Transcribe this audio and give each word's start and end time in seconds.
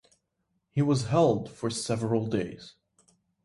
He 0.71 0.81
was 0.81 1.09
held 1.09 1.51
for 1.51 1.69
several 1.69 2.25
days. 2.25 2.73